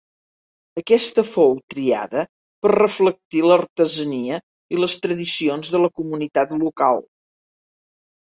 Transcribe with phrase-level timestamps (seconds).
[0.81, 2.21] Aquesta fou triada
[2.65, 4.39] per reflectir l'artesania
[4.77, 7.05] i les tradicions de la comunitat local.